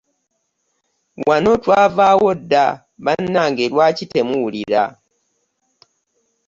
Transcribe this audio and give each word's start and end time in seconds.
Wano 1.27 1.51
twavaawo 1.63 2.29
dda 2.41 2.65
bannange 3.03 3.63
lwaki 3.73 4.05
temuwulira? 4.11 4.83